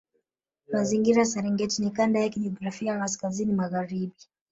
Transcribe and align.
Mazingira 0.73 1.19
ya 1.19 1.25
Serengeti 1.25 1.81
ni 1.81 1.91
kanda 1.91 2.19
ya 2.19 2.29
kijiografia 2.29 2.99
kaskazini 2.99 3.53
magharibi 3.53 4.15